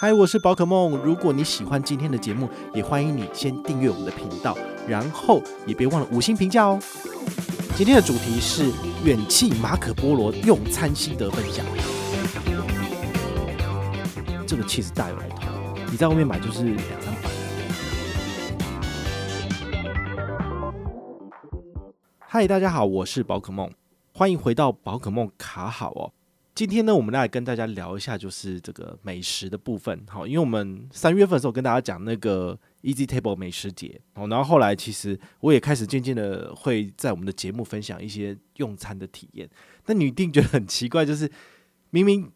[0.00, 0.96] 嗨，我是宝可梦。
[0.98, 6.78] 如果你喜欢今天的节目，也欢迎你先订阅我们的频道，然后也别忘了五星评价哦。
[7.76, 8.70] 今天的主题是
[9.02, 11.66] 远企马可波罗用餐心得分享。
[14.46, 15.48] 这个气势大有来头，
[15.90, 17.28] 你在外面买就是两三百。
[22.20, 23.68] 嗨，大家好，我是宝可梦，
[24.14, 26.12] 欢迎回到宝可梦卡好哦。
[26.58, 30.04] 今天呢，我们来跟大家聊一下，就是这个美食的部分。
[30.08, 39.48] 好，因为我们三月份的时候跟大家讲那个 Easy Table 美食节，哦，然后后来其实我也开始渐渐的会在我们的节目分享一些用餐的体验。
[39.86, 41.30] 那你一定觉得很奇怪，就是
[41.90, 42.28] 明明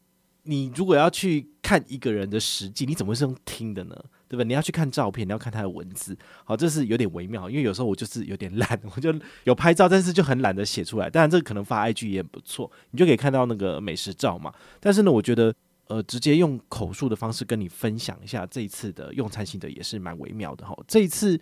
[0.45, 4.05] 你如果要去看一个人的实际，你怎么会是用听的呢？
[4.33, 4.43] 对吧？
[4.45, 7.51] 你要去看照片，你要看他的文字，好，这是有点微妙。
[7.51, 9.15] 因为有时候我就是有点懒，我就
[9.45, 11.11] 有拍照，但是就很懒得写出来。
[11.11, 14.51] 当然，这个可能发 IG 也不错，你就可以看到那个美食照嘛。
[14.81, 15.55] 但是呢，我觉得
[15.89, 20.75] 呃，直接用口述的方式跟你分享一下这一次的用餐心得也是蛮微妙的哈。
[20.89, 21.39] 这一次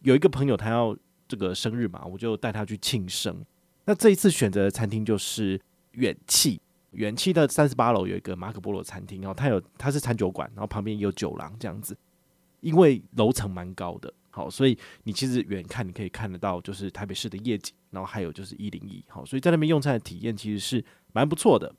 [0.00, 0.96] 有一个朋友他要
[1.28, 3.44] 这个生日嘛，我就带他去庆生。
[3.84, 5.60] 那这一次选择的餐厅就是
[5.92, 6.58] 远气，
[6.92, 11.94] 远气的三十八楼有一个马可波罗餐厅，然后它有它是餐酒馆，然后旁边也有酒廊这样子。
[12.60, 21.74] 因为楼层蛮高的，好，所以你其实远看你可以看得到，就是台北市的夜景，然后还有就是一零一，好，所以在那边用餐的体验其实是蛮不错的。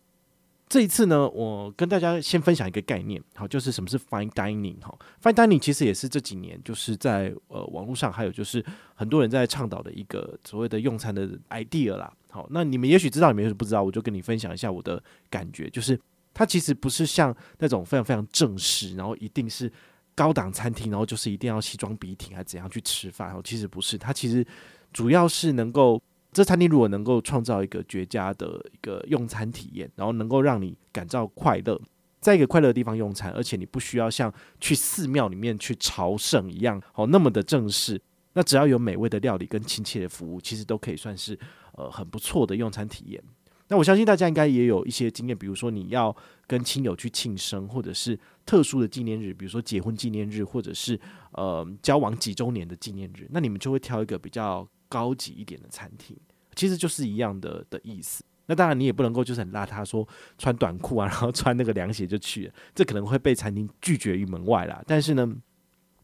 [0.67, 8.63] 这一次呢，我跟大家先分享一个概念，好，就是什么是 fine dining，哈，fine dining 其实也是这几年就是在呃网络上还有就是
[8.95, 15.99] 很多人在倡导的一个所谓的用餐的 idea 啦，好，那你们也许知道，你们也许不知道，我就跟你分享一下我的感觉，就是
[16.33, 19.71] 它其实不是像那种非常非常正式，然后一定是。
[20.15, 23.33] 高档餐厅，然后就是一定要西装笔挺，还怎样去吃饭？
[23.33, 24.45] 哦，其实不是，它其实
[24.91, 31.79] 主要是能够，这餐厅如果能够创造一个绝佳的一个用餐体验，然后能够让你感到快乐，
[32.19, 38.01] 在一个快乐的地方用餐，而且你不需要像去寺庙里面去朝圣一样，哦，那么的正式。
[38.33, 41.37] 那只要有美味的料理跟亲切的服务，其实都可以算是
[41.73, 43.21] 呃很不错的用餐体验。
[43.71, 46.13] 那我相信大家应该也有一些经验，比如说你要
[46.45, 50.99] 跟亲友去庆生，或者是特殊的纪念日，比如说结婚纪念日，或者是
[51.31, 56.17] 呃交往几周年的纪念日，那你们就会挑一个比较高级一点的餐厅，
[56.53, 58.25] 其实就是一样的的意思。
[58.47, 60.05] 那当然你也不能够就是很邋遢，说
[60.37, 64.83] 穿短裤啊， 然后穿那个凉鞋就去，这可能会被餐厅拒绝于门外啦。
[64.85, 65.33] 但是呢，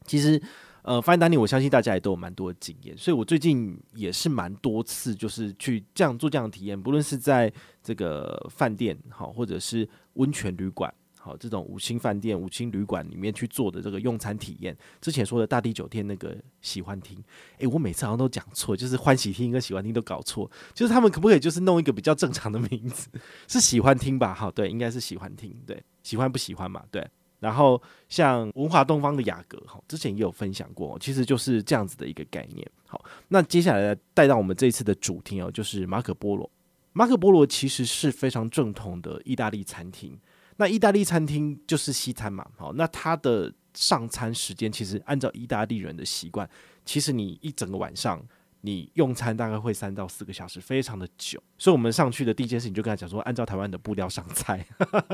[0.06, 0.42] 其实。
[0.88, 7.52] 呃，fine dining，我相信大家也都有蛮多的经验，所以我最近也是蛮多次，就是去这样做这样的体验，不论是在
[7.84, 10.90] 这个饭店好，或者是温泉旅馆
[11.20, 14.74] 好，这种五星饭店、五星旅馆里面去做的这个用餐体验。
[15.02, 17.22] 之前说的大地酒店那个喜欢厅，
[17.58, 23.10] 诶，我每次好像都讲错，就是欢喜厅跟喜欢厅都搞错，就是他们可不可以就是弄一个比较正常的名字？
[23.50, 24.34] 是喜欢厅吧？
[24.34, 26.82] 好，对，应该是喜欢厅，对，喜欢不喜欢嘛？
[26.90, 27.06] 对。
[27.40, 32.68] 然后像文华东方的雅阁，哈，之前也有分享过，其实就是这样子的一个概念。
[32.88, 36.50] 好，那接下来带到我们这一次的主题哦，就是马可波罗。
[36.94, 40.18] 马可波罗其实是非常正统的意大利餐厅。
[40.56, 46.50] 那意大利餐厅就是西餐嘛，好，那它的上餐时间其实按照意大利人的习惯，
[46.86, 48.20] 其实你一整个晚上
[48.62, 51.40] 你用餐大概会三到四个小时，非常的久。
[51.60, 54.66] 所以我们上去的第一件事情就跟他讲说，按照台湾的步调上菜，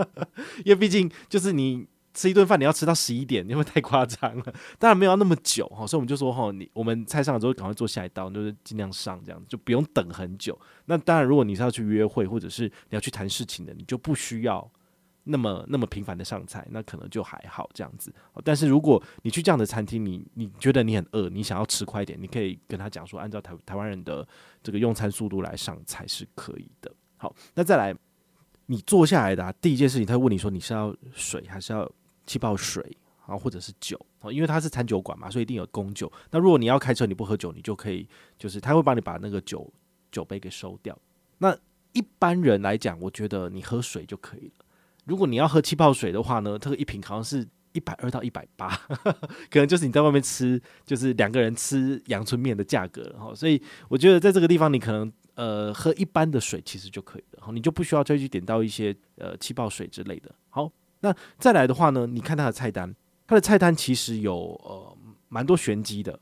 [0.64, 1.86] 因为毕竟就是你。
[2.14, 4.54] 吃一顿饭你要吃到十一点，因为太夸张了。
[4.78, 10.58] 当然没有那么久哈，所以我们就说哈，你我们菜上了之后赶快做下一道，就是尽量上这样，就不用等很久。
[10.86, 14.72] 那当然，如果你是要去约会或者是你要去谈事情的，你就不需要
[15.24, 18.14] 那么那么频繁的上菜，那可能就还好这样子。
[18.44, 24.28] 但是如果你去这样的餐厅，你你觉得你很饿，你想要吃快一点，你可以跟他讲说，按照台台湾人的
[24.62, 26.94] 这个用餐速度来上菜是可以的。
[27.18, 27.96] 好，那再来，
[28.68, 31.92] 你坐下来的、啊、第一件事情，他会问你说，你是要水还是要？
[32.26, 32.96] 气泡水
[33.26, 36.12] 啊，或者是酒哦，因为它是餐酒馆嘛，所以一定有供酒。
[36.32, 38.08] 那如果你要开车，你不喝酒，你就可以，
[38.38, 39.72] 就是他会帮你把那个酒
[40.12, 40.98] 酒杯给收掉。
[41.38, 41.58] 那
[41.94, 44.66] 一般人来讲，我觉得你喝水就可以了。
[45.06, 48.70] 如果你要喝气泡水的话呢，这个一瓶好像是一百二到一百八，
[49.50, 53.34] 可能就是你在外面吃，就是两个人吃阳春面的价格哈。
[53.36, 60.34] 所以我觉得在这个地方，你可能呃喝一般的水其实就可以了，你就不需要再去点到一些呃气泡水之类的。
[60.50, 60.72] 好。
[61.04, 62.96] 那再来的话呢，你看它的菜单，
[63.28, 64.98] 它的菜单其实有呃
[65.28, 66.18] 蛮多玄机的。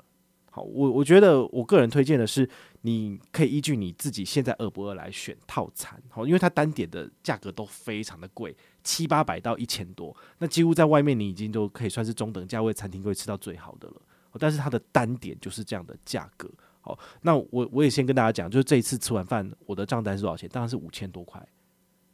[0.50, 2.50] 好，我我觉得我个人推荐的是，
[2.82, 5.98] 你可以依据你自己现在饿不饿来选套餐。
[6.10, 14.02] 好，因为它单点的价格都非常的贵，七八百到一千多，那几乎在外面你已经都可以算是中等价位餐厅可以吃到最好的了。
[14.40, 16.50] 但是它的单点就是这样的价格。
[16.82, 20.50] 好，那我我也先跟大家讲，就是这一次吃完饭，我的账单是多少钱？
[20.50, 21.42] 当然是五千多块。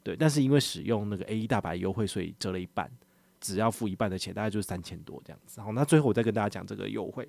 [0.07, 2.89] 对，但是因为使用那个 A 一大白优惠，所以折了一半，
[3.41, 5.59] 只要付一半的钱，大概就是三千多这样子。
[5.59, 7.27] 好，那最后我再跟大家讲这个优惠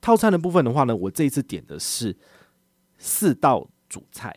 [0.00, 2.16] 套餐的部分的话呢，我这一次点的是
[2.96, 4.34] 四道主菜，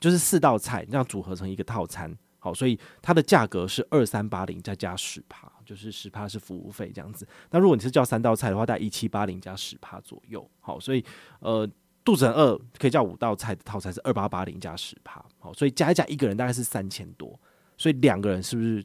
[0.00, 2.12] 就是四道菜这样组合成一个套餐。
[2.40, 7.24] 好，所以它的价格是二三八零再加十趴，就是十趴是服务费这样子。
[7.50, 10.50] 那如果你是叫三道菜的话，大概一七八零加十趴左右。
[10.58, 11.04] 好，所以
[11.38, 11.68] 呃，
[12.02, 15.24] 肚子很饿可以叫五道菜的套餐是二八八零加十趴。
[15.40, 17.38] 好，所以加一加一个人大概是三千多，
[17.76, 18.84] 所以两个人是不是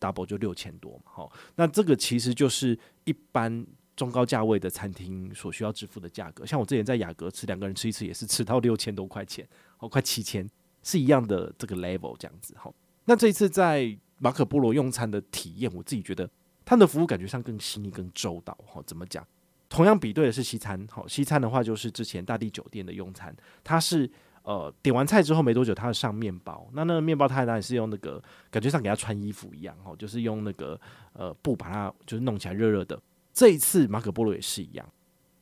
[0.00, 1.02] double 就六千多嘛？
[1.04, 3.66] 好，那这个其实就是一般
[3.96, 6.46] 中高价位的餐厅所需要支付的价格。
[6.46, 9.46] 像我之前在雅阁吃，两个人吃一次也是吃到六千多块钱，
[9.78, 10.48] 哦，快七千，
[10.82, 12.54] 是一样的这个 level 这样子。
[12.56, 12.74] 好。
[13.04, 16.28] 那这一次在马可波罗用餐的体验，我自己觉得
[16.62, 18.52] 他的服务感觉上更细腻、更周到。
[18.66, 19.26] 哈，怎么讲？
[19.70, 23.34] 同样比对的是西餐，好，西餐的话就是之前大地酒店的用餐，
[23.64, 24.10] 它是
[24.48, 26.66] 呃点完菜之后没多久，它上面包。
[26.72, 30.80] 那那个面包它当然是用那个感觉上给他穿衣服一样，哈，就是用那个
[31.12, 32.98] 呃布把它就是弄起来热热的。
[33.34, 34.88] 这一次马可波罗也是一样，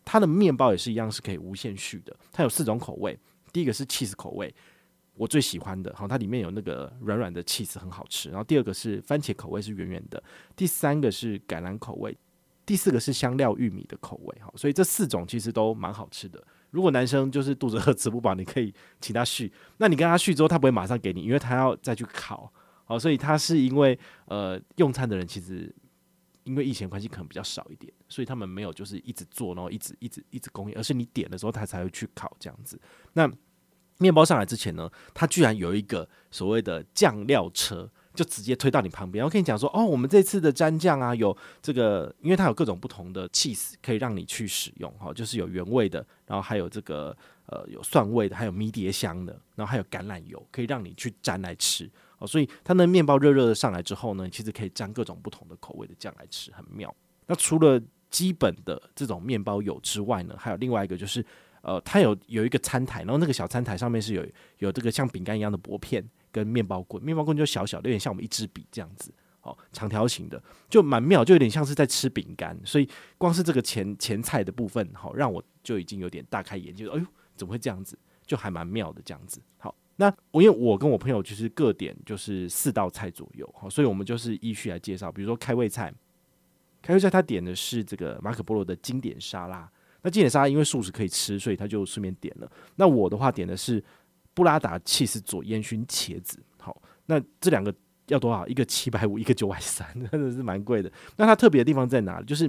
[0.04, 2.16] 它的面包也是一样是可以无限续的。
[2.32, 3.16] 它有四种口味，
[3.52, 4.52] 第一个是 cheese 口味。
[5.14, 8.28] 我最喜欢的，好，它里面有那个软软的 cheese，很好吃。
[8.28, 10.20] 然后第二个是番茄口味，是圆圆的。
[10.56, 12.14] 第三个是橄榄口味，
[12.66, 14.38] 第四个是香料玉米的口味。
[14.42, 16.44] 好，所以这四种其实都蛮好吃的。
[16.76, 18.70] 如果男生就是肚子饿吃不饱，你可以
[19.00, 19.50] 请他续。
[19.78, 22.52] 那你跟他续之后，他不会马上给你，因为他要再去烤。
[22.84, 25.74] 好，所以他是因为呃用餐的人其实
[26.44, 32.78] 因为疫情关系可能比较少一点，所以他们没有就是一直做，然后一直一直一直供应，而是你点的时候他才会去烤这样子。
[33.14, 33.26] 那
[33.96, 39.24] 面包上来之前呢，他居然有一个所谓的酱料车，就直接推到你旁边。
[39.24, 47.16] 我跟你讲说，哦，我们这次的蘸酱啊，有这个，因为它有各种不同的 cheese 可以让你去使用，哈，就是有原味的，然后还有这个
[47.46, 51.88] 呃有蒜味的，还有迷迭香的，然后还有橄榄油，可以让你去蘸来吃。
[52.18, 56.92] 哦，所以它那面包热热的上来之后呢，其实可以蘸各种不同的口味的酱来吃，很妙。
[57.26, 57.80] 那除了
[58.10, 61.24] 基本的这种面包有之外呢，还有另外一个就是。
[61.62, 64.24] 呃，它有有一个餐台，然后那个小餐台上面是有
[64.58, 66.00] 有这个像饼干一样的薄片
[66.36, 69.10] 跟面包棍，面包棍就小小的，有点像我们一支笔这样子，
[69.40, 72.54] 哦，长条形的，就蛮妙，就有点像是在吃饼干。
[72.62, 72.86] 所以
[73.16, 77.98] 光是这个前前菜的部分，好，让我就已经有点大开眼界，哎呦，怎么会这样子？
[78.26, 79.40] 就还蛮妙的这样子。
[79.56, 85.90] 好，那我因为我跟我朋友就是各点就是四道菜左右，好，所以我们就是依序来介绍，比如说开胃菜，
[86.82, 89.70] 开胃菜他点的是这个马可波罗的经典沙拉。
[90.02, 92.52] 那经典沙拉因为素食可以吃，所以他就顺便点了。
[92.76, 93.82] 那我的话点的是
[94.36, 96.38] 布拉达起司佐烟熏茄子。
[96.58, 97.74] 好，那这两个
[98.08, 98.46] 要多少？
[98.46, 100.92] 一个七百五， 一个九百三， 真的是蛮贵的。
[101.16, 102.26] 那它特别的地方在哪里？
[102.26, 102.44] 就是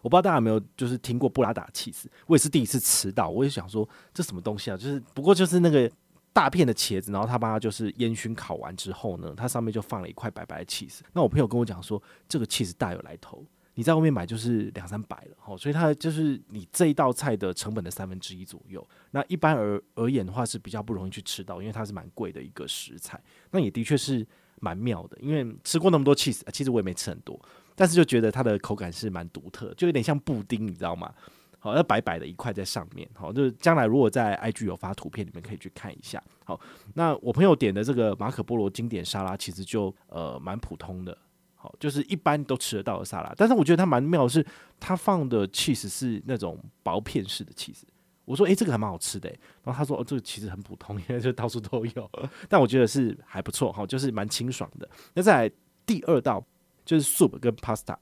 [0.00, 3.28] 我不知道大家有没有就是听过布拉达起司，我也是第一次吃到。
[3.30, 4.76] 我也想说这什么东西啊？
[4.76, 5.88] 就是不过就是那个
[6.32, 11.04] 大片的茄子，然后他把它就是烟熏烤完之后呢，它上面就放了一块白白的起司。
[11.12, 13.46] 那我朋友跟我讲说，这个起司大有来头。
[13.74, 18.86] 你在外面买就是两三百了，吼，所以它就是你这一道菜的成本的三分之一左右。
[19.12, 23.18] 那一般而而言的话是比较不容易去吃到，因为它是蛮贵的一个食材。
[23.50, 24.26] 那也的确是
[24.60, 27.40] 蛮妙的，因为吃过那么多起司，其实我也没吃很多，
[27.74, 31.12] 但是就觉得它的口感是蛮独特，就有点像布丁，你知道吗？
[31.58, 36.22] 好，那白白的一块在上面，好，就是将来如果在 IG 有发图片，你们可以去看一下。
[36.44, 36.60] 好，
[36.94, 41.16] 那我朋友点的这个马可波罗经典沙拉，其实就呃蛮普通的。
[41.62, 44.44] 好，就是一般都吃得到的沙拉，但是我觉得它蛮妙的是，
[44.80, 47.86] 它放的起司是那种薄片式的起司。
[48.24, 49.28] 我说，诶、这个还蛮好吃的。
[49.62, 52.10] 然后他说，哦，这个其实很普通，因为就到处都有。
[52.48, 54.88] 但我觉得是还不错，哈，就是蛮清爽的。
[55.14, 55.54] 那再来
[55.86, 56.44] 第二道
[56.84, 57.96] 就是 soup 跟 pasta，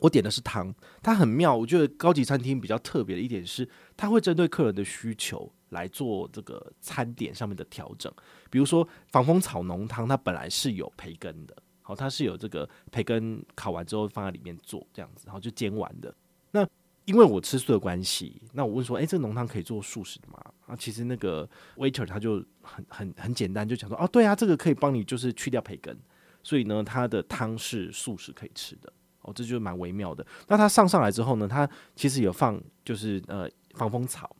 [0.00, 1.54] 我点的是汤，它很妙。
[1.54, 8.12] 我觉得高级餐厅比较特别的一点是，它会针对客人的需求来做这个餐点上面的调整。
[8.50, 11.56] 比如说防风草浓汤，它本来是有培根的。
[11.86, 16.12] 好，它是有这个培根烤完之后放在里面做这样子，然后就煎完的。
[16.50, 16.66] 那
[17.04, 20.42] 因为我吃素的关系，那我问说，诶，这个浓汤可以做素食的吗？
[20.66, 25.94] 啊，其实那个 waiter 他就很很很简单，就讲说，哦，对啊，这个可以帮你就是去掉培根，
[26.42, 28.90] 所以呢，它的汤是素食可以吃的。
[29.20, 30.26] 哦，这就蛮微妙的。
[30.48, 34.34] 那它上上来之后呢，它其实有放就是呃防风草。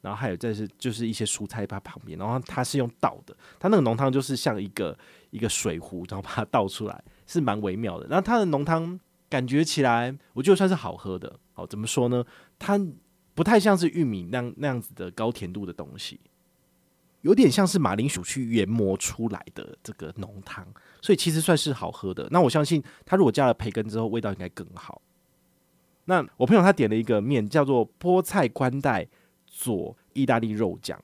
[0.00, 4.96] 然后还有再是就是一些蔬菜在旁边，然后它是用倒的，它那个浓汤就是像一个
[5.30, 8.06] 一个水壶，然后把它倒出来，是蛮微妙的。
[8.06, 11.38] 然后它的浓汤感觉起来，我觉得算是好喝的。
[11.52, 12.24] 好，怎么说呢？
[12.58, 12.80] 它
[13.34, 16.20] 不太像是玉米那那样子的高甜度的东西，
[17.22, 20.66] 有点像是马铃薯去研磨出来的这个浓汤，
[21.00, 22.28] 所以其实算是好喝的。
[22.30, 25.00] 那我相信它如果加了培根之后，味道应该更好。
[26.04, 29.08] 那我朋友他点了一个面，叫做菠菜关带。
[29.50, 31.02] 做意大利肉酱，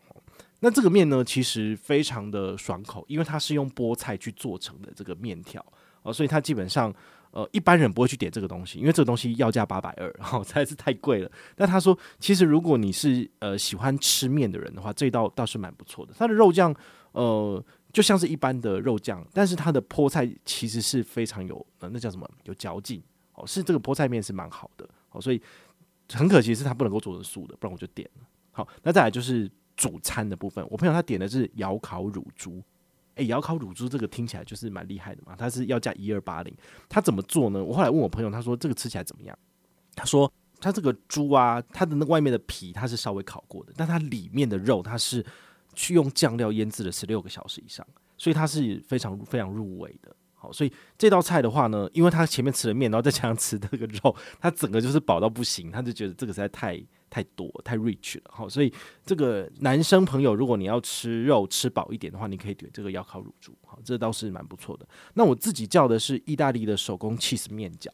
[0.60, 5.64] 那这个面呢，其实非常的爽口，因为它是用菠菜去做成的这个面条
[6.02, 6.94] 哦，所以它基本上
[7.32, 11.30] 呃，一般人不会去点这个东西，因为这个东西要价八百二，然后实在是太贵了。
[11.56, 16.14] 但他说，其实如果你是呃喜欢吃面的人的话，这道倒是蛮不错的。
[16.16, 16.74] 它的肉酱
[17.12, 23.02] 呃就像是一般的肉酱，但是它的菠菜其实是非常有呃那叫什么有嚼劲
[23.34, 25.42] 哦，是这个菠菜面是蛮好的哦，所以
[26.12, 28.26] 很可惜是它不能够做成素的，不然我就点了。
[28.52, 32.62] 好，那再来就是主餐的部分，我朋友他点的是窑烤乳猪。
[33.16, 36.52] 诶、窑烤乳猪这个听起来就是蛮厉害的嘛，它是要价一二八零，
[36.88, 37.62] 它怎么做呢？
[37.62, 39.38] 我后来问我朋友，他说这个吃起来怎么样？
[39.94, 40.28] 他说
[40.58, 45.24] 他这个猪啊，它的那外面的皮它是稍微烤过的，但它里面的肉它是
[45.74, 47.86] 去用酱料腌制了十六个小时以上，
[48.18, 50.12] 所以它是非常非常入味的。
[50.34, 56.84] 好，所以这道菜的话呢，因为他前面吃了面，然后再加上吃那个肉，他整个就是饱到不行，他就觉得这个实在太。
[57.14, 58.74] 太多太 rich 了，好，所以
[59.06, 64.84] 这个男生朋友，如果你要吃肉吃饱一点的话，你可以点这个窑烤乳猪，好，这倒是蛮不错的。
[65.14, 67.88] 那我自己叫的是意大利的手工 cheese 面饺，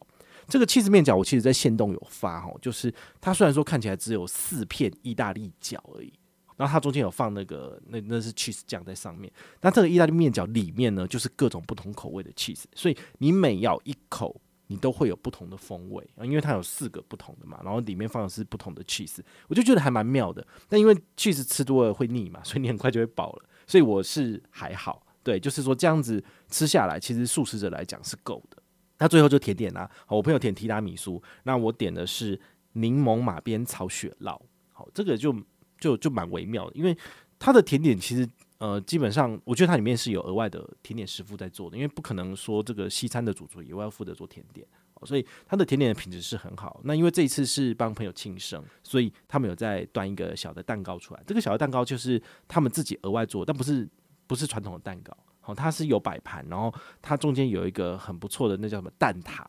[0.49, 6.11] 这个 cheese 面饺我其实在限动有发哈，就是它虽然说看起来只有四片意大利饺而已，
[6.57, 14.41] 然后它中间有放那个那那是 cheese 酱在上面，那这个意大利面饺里面呢，就是各种不同口味的 cheese，所以你每咬一口。
[14.71, 20.47] 你都会有不同的风味啊，因为它有四个不同的嘛，然后里面放的是不同的 cheese，我就觉得还蛮妙的。
[20.69, 23.45] 但因为 cheese 吃多了会腻嘛，所以你很快就会饱了。
[23.67, 28.63] 所以我是还好，对，就是说这样子吃下来，其实素食者来讲是够的。
[28.99, 32.41] 那最后就甜点啦，好，我朋友点提拉米苏，那我点的是
[32.75, 34.41] 柠檬马鞭草雪酪，
[34.73, 35.35] 好，这个就
[35.81, 36.97] 就就蛮微妙的，因为
[37.41, 38.29] 它的甜点其实。
[38.61, 44.67] 呃，基本上我觉得它里面是有额外的甜点师傅在做的，因为不可能说这个西餐的主厨以外要负责做甜点，
[45.05, 46.79] 所以它的甜点的品质是很好。
[46.85, 51.23] 那因为这一次是帮朋友庆生，所以他们有在端一个小的蛋糕出来。
[51.27, 53.89] 这个小的蛋糕就是他们自己额外做，但不是
[54.27, 59.43] 不是传统的蛋糕，好，它是有摆盘，然后它中间有一个很不错的那叫什么蛋挞。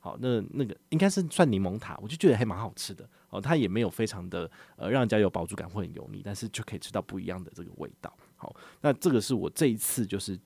[0.00, 3.40] 好，那那个应该是算柠檬塔，我就觉得还蛮好吃的哦。
[3.40, 8.12] 它也没有非常的呃让人家有饱足感或很油腻，但是就可以吃到不一样的这个味道。
[8.38, 10.38] 好，那这个是我这一次就是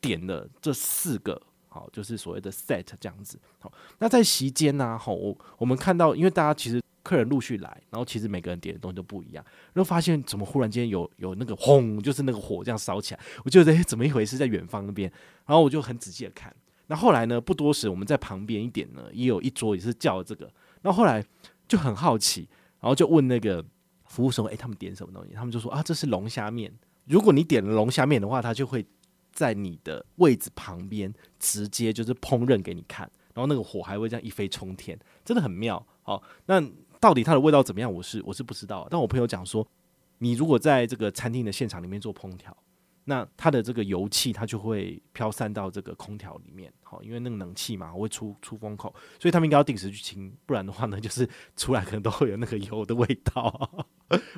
[0.00, 3.36] 点了这四个，好，就是所谓的 set 这样子。
[3.58, 14.36] 好，那在席间呢，好，我我们看到，因为大家其实客人陆续来，然后其实每个人点的东西都不一样，然后发现怎么忽然间有有那个轰，就是那个火这样烧起来，我觉得哎，怎么一回事？
[14.36, 15.10] 在远方那边，
[15.46, 16.54] 然后我就很仔细的看。
[16.88, 17.40] 那后来呢？
[17.40, 20.52] 不多时，我们在旁边一点呢，也有一桌也是叫这个。
[20.82, 21.24] 那后来
[21.66, 22.46] 就很好奇，
[22.80, 23.64] 然后就问那个
[24.04, 26.70] 服务生：“哎，他们点什么东西？”他们就说：“啊，这是龙虾面。
[27.06, 28.84] 如果你点了龙虾面的话，他就会
[29.32, 35.84] 在你的位置旁边直接就是烹饪给你看，然后那个火还会这样一飞冲天，真的很妙。
[36.02, 36.62] 好，那
[37.00, 37.92] 到底它的味道怎么样？
[37.92, 38.86] 我是我是不知道。
[38.90, 39.66] 但我朋友讲说，
[40.18, 42.56] 你如果在这个餐厅的现场里面做烹调。
[43.04, 53.86] 那它的这个油气，它就会飘散到这个空调里面，好，因为那个冷气嘛会出出风口，所以他们应该要定时去清，不然的话呢，就是出来可能都会有那个油的味道。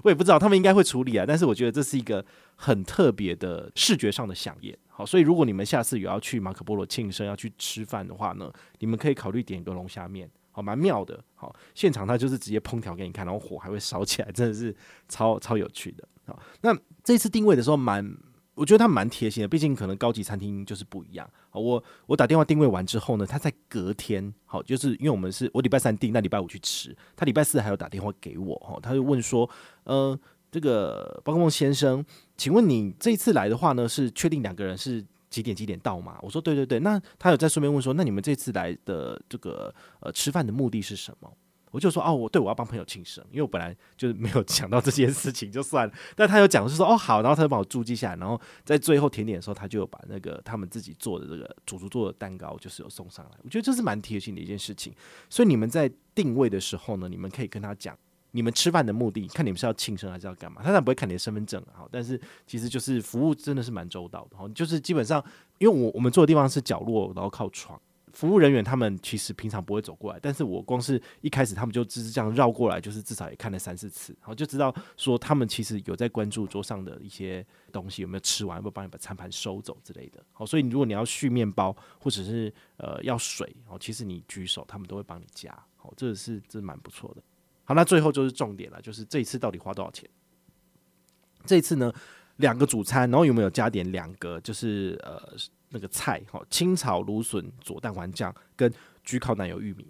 [0.03, 2.25] 我也不知道他们应该会处理啊，但是我觉得这是一个
[2.57, 4.77] 很特别的视觉上的飨宴。
[4.89, 11.23] 好，所以如果你们下次有要去马可波罗庆生要去吃饭的话呢，你们可以考虑点一个龙虾面，好，蛮妙的。
[11.35, 14.75] 好，现场他就是直接烹调给你看，然后火还会烧起来，真的是
[15.09, 16.07] 超超有趣的。
[16.27, 18.17] 好，那这次定位的时候蛮。
[18.55, 21.29] 我觉得他蛮贴心的，毕竟可能高级餐厅就是不一样。
[21.53, 29.49] 我我打电话定位完之后呢，他在隔天，好，就是因为我们是我礼拜三订，那礼拜五去吃，他礼拜四还有打电话给我，哈，他就问说，
[29.85, 30.19] 呃，
[30.53, 32.05] 这个宝可孟先生，
[32.37, 36.19] 请问你这一次来的话呢，是确定两个人是几点几点到吗？
[36.23, 41.33] 我说对对对，那他有在顺便问说，那你们这次来的这个呃吃饭的目的是什么？
[41.75, 45.95] 我就说哦，我对我要帮朋友庆生，因为我本来就是没有 想到这件事情，就算了。
[46.15, 53.33] 但他有讲，是说哦好，然后他就帮我注记下来，然后在最后甜点的时候，他就有把那个他们自己做的这个主厨做的蛋糕，就是有送上来。
[53.43, 54.95] 我觉得这是蛮贴心的一件事情。
[55.29, 57.99] 所以你们在定位的时候呢，你们可以跟他讲，
[58.31, 60.59] 你们吃饭的目的，看你们是要庆生还是要干嘛。
[60.59, 65.21] 他当然不会看你的身份证哈，但是其实就是服务真的是蛮周到的哈，就是基本上
[65.59, 67.81] 因为我我们坐的地方是角落，然后靠窗。
[68.15, 80.25] 服务人员他们其实平常不会走过来，但是我光是一开始他们就只是这样绕过来，就是至少也看了三四次，然后就知道说他们其实有在关注桌上的一些东西有没有吃完，要不要帮你把餐盘收走之类的。
[80.33, 85.53] 好，所以如果你要续面包或者是呃要水，哦，其实你举手，他们都会帮你加。
[85.75, 87.23] 好，这是这蛮不错的。
[87.65, 90.09] 好，那最后就是重点了，就是这一次到底花多少钱？
[91.45, 91.93] 这一次呢，
[92.37, 94.41] 两个主餐，然后有没有加点两个？
[94.41, 95.37] 就是呃。
[95.75, 98.73] 那个菜哈，清炒芦笋佐蛋黄酱跟
[99.05, 99.87] 焗烤奶油玉米，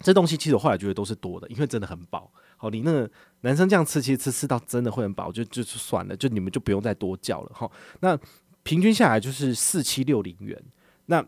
[0.00, 2.30] 这东西其实我后来觉得都是多的，因为真的很饱。
[2.58, 3.10] 好，你那个
[3.40, 7.68] 男生这样吃，其实吃吃到真的会很饱，就就算了，就你们就不用再多叫了哈。
[8.00, 8.16] 那
[8.62, 10.62] 平均下来就是四七六零元。
[11.06, 11.24] 那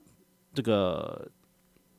[0.52, 1.28] 这个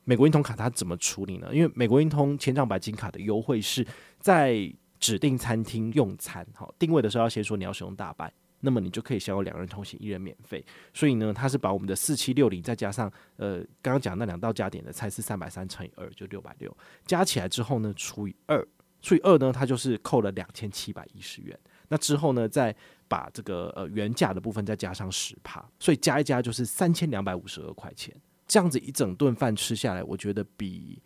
[0.04, 1.48] 美国运通卡它怎么处理呢？
[1.52, 3.86] 因为美国运通千帐白金卡的优惠是
[4.18, 10.64] 在指定餐厅用餐，好，定位的时候要先说你要使用大白，那么你就可以享有两人同行一人免费。
[10.92, 18.66] 所以呢，它是把我们的四七六零再加上呃刚刚讲那两道加点的菜是三百三乘以二就六百六，加起来之后呢除以二，
[19.00, 21.58] 除以二呢它就是扣了两千七百一十元。
[21.88, 22.74] 那之后呢再
[23.06, 28.14] 把这个呃原价的部分再加上十趴，所以加一加就是三千两百五十二块钱。
[28.48, 31.02] 这样子一整顿饭吃下来，我觉得比，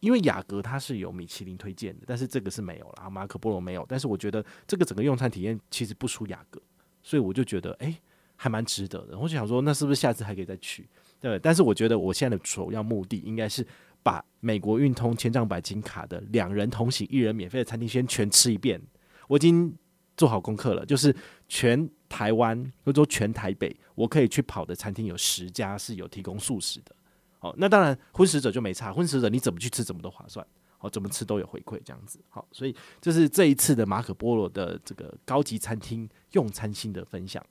[0.00, 3.86] 因为雅阁它是有米其林推荐的，但是这个是没有了，马可波罗没有。
[3.88, 6.60] 但是我觉得这个整个用餐体验其实不输雅阁，
[7.02, 7.94] 所以我就觉得哎、
[8.36, 9.18] 还蛮值得的。
[9.18, 10.88] 我就想说，那是不是下次还可以再去？
[11.20, 13.66] 对，但是我觉得我现在的首要目的应该是
[14.02, 18.80] 把美国运通千丈白金卡的两人同行一人免费的餐厅先全吃一遍。
[19.28, 19.74] 我已经
[20.16, 21.14] 做好功课了，就是
[21.48, 21.88] 全。
[22.10, 26.92] 台湾或者说全台北，我可以去跑的餐厅有十家是有提供素食的。
[27.40, 30.46] 好，那当然荤食者就没差，荤食者你怎么去吃怎么都划算，
[30.78, 32.20] 好，怎么吃都有回馈这样子。
[32.28, 37.44] 好，所以这是这一次的马可波罗的这个高级餐厅用餐心得分享。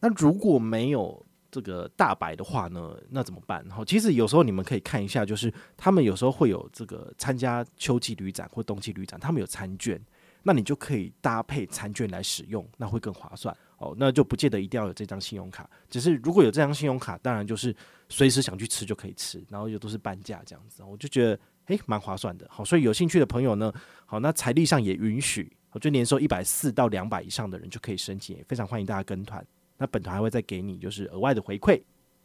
[0.00, 3.66] 那如果没有这个大白的话呢，那怎么办？
[3.70, 9.98] 好，其实有时候你们可以看一下，就是他们有时候会有这个参加秋季旅展或冬季旅展，他们有餐券，
[10.42, 13.56] 那你就可以搭配餐券来使用，那会更划算。
[13.78, 17.74] 哦，那就不见得一定要有这张信用卡，只是如果有这张信用卡，当然就是
[18.08, 22.46] 随时想去吃就可以吃，然后又都是半价这样子，我就觉得诶蛮划算的。
[22.50, 23.72] 好，所以有兴趣的朋友呢，
[24.04, 29.46] 好，那财力上也允许，我觉得年收一百四到两百以上的人就可以申请，也非常欢迎大家跟团。
[29.76, 31.80] 那本团还会再给你就是额外的回馈。